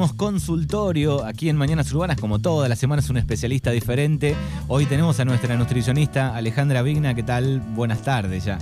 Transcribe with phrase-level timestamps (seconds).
[0.00, 4.34] tenemos consultorio aquí en Mañanas Urbanas, como todas las semanas un especialista diferente.
[4.66, 7.14] Hoy tenemos a nuestra nutricionista Alejandra Vigna.
[7.14, 7.60] ¿Qué tal?
[7.74, 8.56] Buenas tardes ya.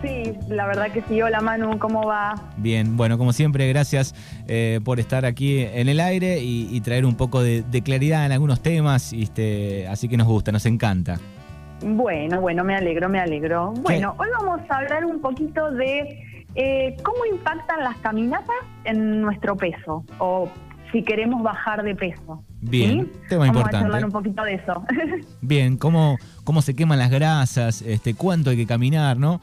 [0.00, 1.20] Sí, la verdad que sí.
[1.20, 2.34] Hola Manu, ¿cómo va?
[2.56, 4.14] Bien, bueno, como siempre, gracias
[4.48, 8.62] eh, por estar aquí en el aire y, traer un poco de, claridad en algunos
[8.62, 9.12] temas.
[9.12, 11.18] Este, así que nos gusta, nos encanta.
[11.82, 13.72] Bueno, bueno, me alegro, me alegro.
[13.82, 19.56] Bueno, hoy vamos a hablar un poquito de eh, ¿Cómo impactan las caminatas en nuestro
[19.56, 20.04] peso?
[20.18, 20.50] O
[20.90, 22.42] si queremos bajar de peso.
[22.60, 23.76] Bien, tema Vamos importante.
[23.76, 24.84] a hablar un poquito de eso.
[25.42, 29.40] Bien, ¿cómo, cómo se queman las grasas, este, cuánto hay que caminar, ¿no?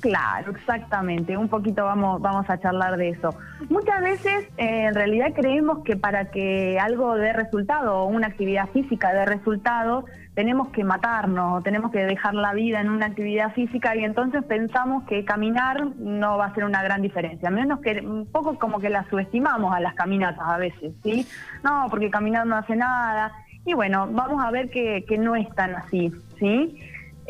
[0.00, 1.36] Claro, exactamente.
[1.36, 3.34] Un poquito vamos, vamos a charlar de eso.
[3.68, 8.68] Muchas veces, eh, en realidad, creemos que para que algo dé resultado o una actividad
[8.68, 13.96] física dé resultado, tenemos que matarnos, tenemos que dejar la vida en una actividad física
[13.96, 17.50] y entonces pensamos que caminar no va a ser una gran diferencia.
[17.50, 21.26] Menos que un poco como que la subestimamos a las caminatas a veces, ¿sí?
[21.64, 23.32] No, porque caminar no hace nada.
[23.64, 26.78] Y bueno, vamos a ver que, que no es tan así, ¿sí?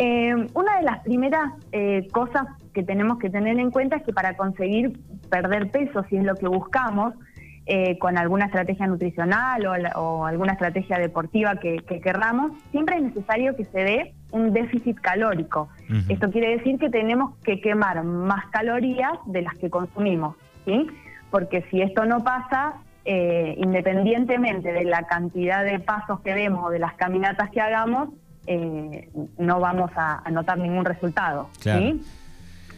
[0.01, 4.13] Eh, una de las primeras eh, cosas que tenemos que tener en cuenta es que
[4.13, 4.99] para conseguir
[5.31, 7.15] perder peso, si es lo que buscamos,
[7.67, 13.67] eh, con alguna estrategia nutricional o, alguna estrategia deportiva que, querramos, siempre es necesario que
[13.67, 15.69] se dé un déficit calórico.
[16.09, 20.87] Esto quiere decir que tenemos que quemar más calorías de las que consumimos, ¿sí?
[21.31, 22.75] Porque si esto no pasa,
[23.05, 28.11] independientemente de la cantidad de pasos que demos o de las caminatas que hagamos,
[28.51, 31.51] eh, no vamos a, notar ningún resultado.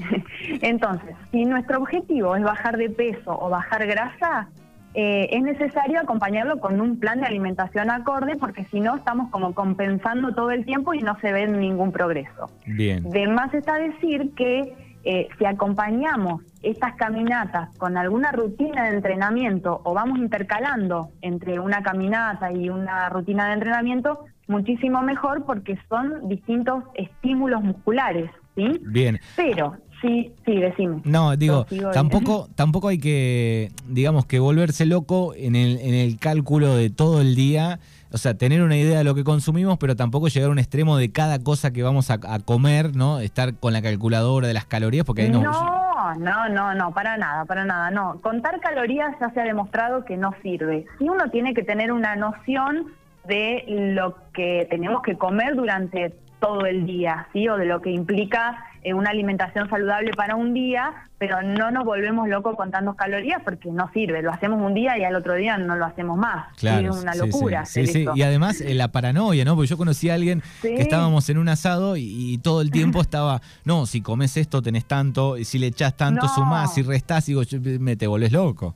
[0.62, 4.48] Entonces, si nuestro objetivo es bajar de peso o bajar grasa,
[4.94, 9.54] eh, es necesario acompañarlo con un plan de alimentación acorde porque si no estamos como
[9.54, 12.50] compensando todo el tiempo y no se ve ningún progreso.
[12.66, 13.08] Bien.
[13.08, 19.80] De más está decir que eh, si acompañamos estas caminatas con alguna rutina de entrenamiento
[19.84, 26.28] o vamos intercalando entre una caminata y una rutina de entrenamiento, muchísimo mejor porque son
[26.28, 28.80] distintos estímulos musculares, ¿sí?
[28.82, 29.20] Bien.
[29.36, 31.00] Pero sí, sí, decime.
[31.04, 36.74] No, digo, tampoco tampoco hay que digamos que volverse loco en el en el cálculo
[36.76, 37.80] de todo el día.
[38.12, 40.96] O sea, tener una idea de lo que consumimos, pero tampoco llegar a un extremo
[40.96, 43.20] de cada cosa que vamos a, comer, ¿no?
[43.20, 45.42] Estar con la calculadora de las calorías, porque ahí no...
[45.42, 48.20] No, no, no, no, para nada, para nada, no.
[48.20, 50.86] Contar calorías ya se ha demostrado que no sirve.
[50.98, 52.86] Si uno tiene que tener una noción
[53.28, 57.48] de lo que tenemos que comer durante todo el día, ¿sí?
[57.48, 61.84] O de lo que implica eh, una alimentación saludable para un día, pero no nos
[61.84, 64.22] volvemos locos contando calorías porque no sirve.
[64.22, 66.46] Lo hacemos un día y al otro día no lo hacemos más.
[66.56, 67.66] Claro, es una locura.
[67.66, 69.54] Sí, sí, Y además eh, la paranoia, ¿no?
[69.54, 73.42] Porque yo conocí a alguien que estábamos en un asado y, todo el tiempo estaba,
[73.64, 77.42] no, si comes esto tenés tanto, si le echás tanto sumás, si restás, digo,
[77.78, 78.74] me te volvés loco.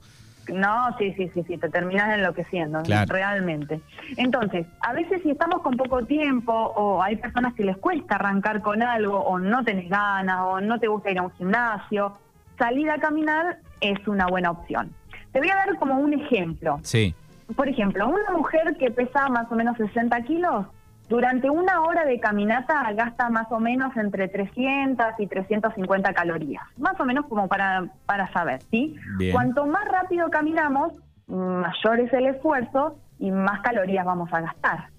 [0.53, 3.81] No, sí, sí, sí, sí, te terminas enloqueciendo, realmente.
[4.17, 8.61] Entonces, a veces si estamos con poco tiempo o hay personas que les cuesta arrancar
[8.61, 12.19] con algo o no tenés ganas o no te gusta ir a un gimnasio,
[12.59, 14.91] salir a caminar es una buena opción.
[15.33, 16.79] Te voy a dar como un ejemplo.
[16.83, 17.15] Sí.
[17.57, 20.67] Por ejemplo, una mujer que pesa más o menos 60 kilos
[21.09, 26.99] durante una hora de caminata gasta más o menos entre 300 y 350 calorías, más
[26.99, 28.97] o menos como para, para saber, ¿sí?
[29.33, 30.95] Cuanto más rápido caminamos,
[31.27, 34.94] mayor es el esfuerzo y más calorías vamos a gastar.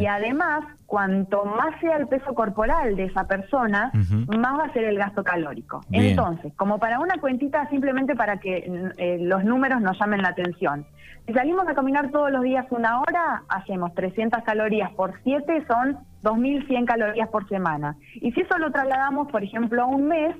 [0.00, 4.84] Y además, cuanto más sea el peso corporal de esa persona, más va a ser
[4.84, 5.80] el gasto calórico.
[5.90, 10.86] Entonces, como para una cuentita, simplemente para que eh, los números nos llamen la atención.
[11.26, 15.98] Si salimos a caminar todos los días una hora, hacemos 300 calorías por 7, son
[16.22, 17.96] 2.100 calorías por semana.
[18.14, 20.36] Y si eso lo trasladamos, por ejemplo, a un mes,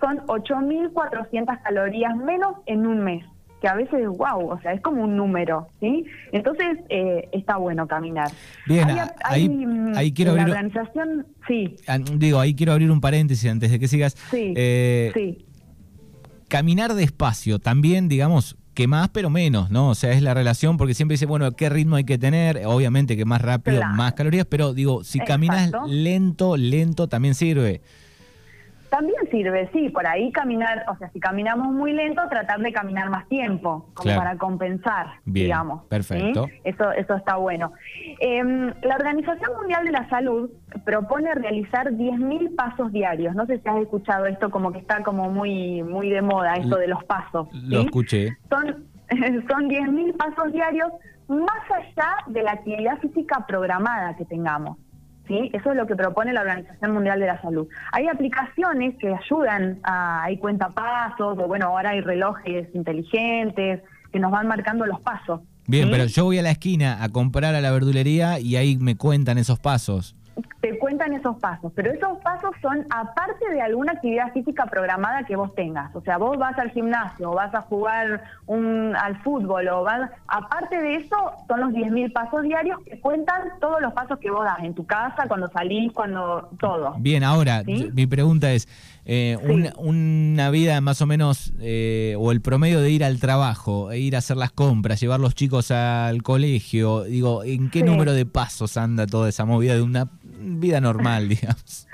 [0.00, 3.24] son 8.400 calorías menos en un mes
[3.62, 6.04] que a veces, wow, o sea, es como un número, ¿sí?
[6.32, 8.28] Entonces, eh, está bueno caminar.
[8.66, 8.88] Bien,
[9.24, 10.48] ahí, mm, quiero abrir...
[10.48, 11.76] La organización, sí.
[11.86, 14.16] Ah, digo, ahí quiero abrir un paréntesis antes de que sigas.
[14.32, 15.46] Sí, eh, sí.
[16.48, 19.90] Caminar despacio, también, digamos, que más pero menos, ¿no?
[19.90, 22.62] O sea, es la relación porque siempre dice, bueno, ¿qué ritmo hay que tener?
[22.66, 27.80] Obviamente que más rápido, más calorías, pero digo, si caminas lento, lento también sirve.
[28.92, 33.08] También sirve, sí, por ahí caminar, o sea, si caminamos muy lento, tratar de caminar
[33.08, 35.84] más tiempo, como para compensar, digamos.
[35.84, 36.46] Perfecto.
[36.62, 37.72] Eso, eso está bueno.
[38.20, 40.50] Em, la Organización Mundial de la Salud
[40.84, 43.34] propone realizar 10.000 pasos diarios.
[43.34, 46.76] No sé si has escuchado esto, como que está como muy, muy de moda, esto
[46.76, 47.48] de los pasos.
[47.50, 48.36] Lo escuché.
[48.50, 48.66] Son,
[49.48, 50.92] son 10.000 pasos diarios
[51.28, 54.76] más allá de la actividad física programada que tengamos.
[55.32, 55.50] ¿Sí?
[55.52, 57.66] Eso es lo que propone la Organización Mundial de la Salud.
[57.92, 63.82] Hay aplicaciones que ayudan, a, hay cuentapasos, o bueno, ahora hay relojes inteligentes
[64.12, 65.40] que nos van marcando los pasos.
[65.66, 68.96] Bien, pero yo voy a la esquina a comprar a la verdulería y ahí me
[68.96, 70.16] cuentan esos pasos
[71.02, 75.54] cuentan esos pasos, pero esos pasos son aparte de alguna actividad física programada que vos
[75.54, 75.94] tengas.
[75.94, 80.10] O sea, vos vas al gimnasio, o vas a jugar un, al fútbol, o vas,
[80.28, 81.16] aparte de eso,
[81.48, 84.86] son los 10.000 pasos diarios que cuentan todos los pasos que vos das en tu
[84.86, 86.94] casa, cuando salís, cuando todo.
[86.98, 88.68] Bien, ahora, mi pregunta es,
[89.04, 89.36] eh,
[89.78, 94.14] una, vida más o menos, eh, o el promedio de ir al trabajo, e ir
[94.14, 98.76] a hacer las compras, llevar los chicos al colegio, digo, ¿en qué número de pasos
[98.76, 100.08] anda toda esa movida de una
[100.42, 101.88] vida normal, digamos.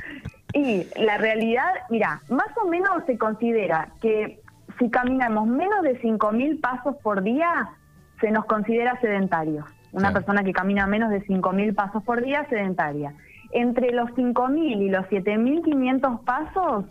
[0.54, 4.40] Y la realidad, mira, más o menos se considera que
[4.78, 7.70] si caminamos menos de 5.000 pasos por día,
[8.20, 9.66] se nos considera sedentario.
[9.92, 13.14] Una persona que camina menos de 5.000 pasos por día, sedentaria.
[13.52, 16.84] Entre los 5.000 y los 7.500 pasos,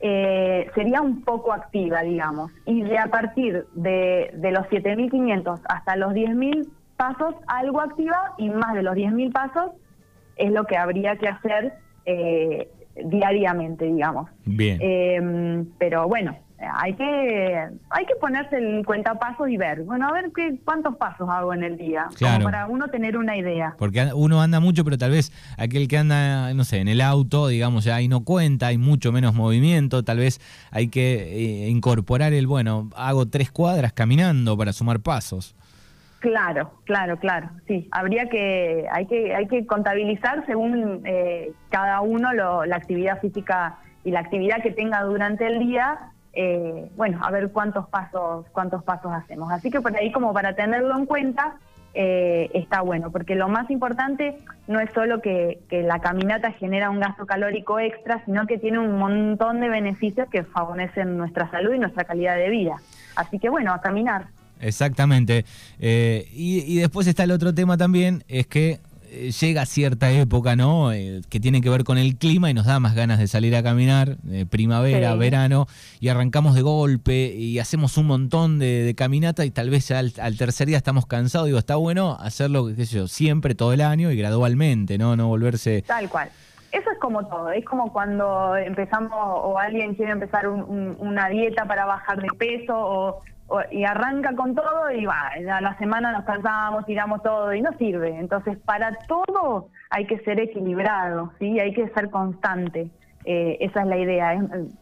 [0.00, 2.52] eh, sería un poco activa, digamos.
[2.64, 8.48] Y de a partir de, de los 7.500 hasta los 10.000 pasos, algo activa, y
[8.50, 9.72] más de los 10.000 pasos,
[10.36, 11.74] es lo que habría que hacer
[12.04, 12.68] eh,
[13.04, 14.30] diariamente, digamos.
[14.44, 14.78] Bien.
[14.80, 20.30] Eh, pero bueno, hay que hay que ponerse el cuentapasos y ver, bueno, a ver
[20.34, 22.44] qué, cuántos pasos hago en el día, claro.
[22.44, 23.74] para uno tener una idea.
[23.78, 27.48] Porque uno anda mucho, pero tal vez aquel que anda, no sé, en el auto,
[27.48, 30.40] digamos, ya ahí no cuenta, hay mucho menos movimiento, tal vez
[30.70, 35.54] hay que eh, incorporar el, bueno, hago tres cuadras caminando para sumar pasos.
[36.20, 37.50] Claro, claro, claro.
[37.66, 43.78] Sí, habría que hay que hay que contabilizar según eh, cada uno la actividad física
[44.02, 45.98] y la actividad que tenga durante el día.
[46.32, 49.52] Eh, bueno, a ver cuántos pasos cuántos pasos hacemos.
[49.52, 51.56] Así que por ahí como para tenerlo en cuenta
[51.92, 54.36] eh, está bueno, porque lo más importante
[54.68, 58.78] no es solo que, que la caminata genera un gasto calórico extra, sino que tiene
[58.78, 62.76] un montón de beneficios que favorecen nuestra salud y nuestra calidad de vida.
[63.16, 64.26] Así que bueno, a caminar.
[64.60, 65.44] Exactamente.
[65.78, 68.80] Eh, y, después está el otro tema también, es que
[69.10, 70.92] eh, llega cierta época, ¿no?
[70.92, 73.54] Eh, que tiene que ver con el clima y nos da más ganas de salir
[73.54, 74.16] a caminar,
[74.50, 75.66] primavera, verano,
[76.00, 80.36] y arrancamos de golpe y hacemos un montón de, caminata y tal vez ya al,
[80.36, 81.46] tercer día estamos cansados.
[81.46, 85.16] Digo, está bueno hacerlo, qué sé yo, siempre, todo el año y gradualmente, ¿no?
[85.16, 85.82] No volverse...
[85.82, 86.30] Tal cual.
[86.72, 91.86] Eso es como todo, es como cuando empezamos o alguien quiere empezar una dieta para
[91.86, 93.22] bajar de peso o
[93.70, 97.70] y arranca con todo y va, a la semana nos cansamos, tiramos todo y no
[97.78, 98.18] sirve.
[98.18, 101.58] Entonces, para todo hay que ser equilibrado, ¿sí?
[101.60, 102.90] Hay que ser constante.
[103.24, 104.34] Eh, esa es la idea.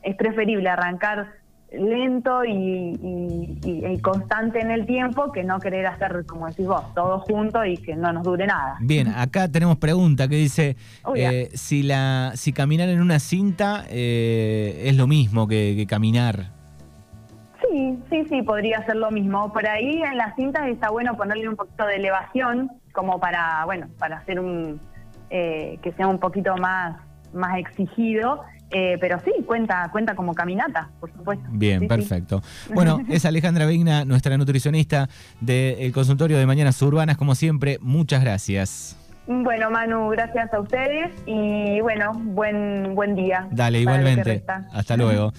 [0.02, 1.28] Es, preferible arrancar
[1.72, 7.64] lento y, constante en el tiempo que no querer hacer, como decís vos, todo junto
[7.64, 8.76] y que no nos dure nada.
[8.80, 10.76] Bien, acá tenemos pregunta que dice
[11.16, 16.63] eh, si la si caminar en una cinta eh, es lo mismo que caminar.
[18.14, 19.52] Sí, sí, podría ser lo mismo.
[19.52, 23.88] Por ahí en las cintas está bueno ponerle un poquito de elevación, como para, bueno,
[23.98, 24.80] para hacer un
[25.30, 26.96] eh, que sea un poquito más,
[27.32, 28.42] más exigido.
[28.70, 31.44] Eh, pero sí, cuenta, cuenta como caminata, por supuesto.
[31.50, 32.40] Bien, perfecto.
[32.72, 35.08] Bueno, es Alejandra Vigna, nuestra nutricionista
[35.40, 38.96] del consultorio de Mañanas Urbanas, como siempre, muchas gracias.
[39.26, 43.48] Bueno, Manu, gracias a ustedes y bueno, buen, buen día.
[43.50, 44.44] Dale, igualmente.
[44.72, 45.32] Hasta luego.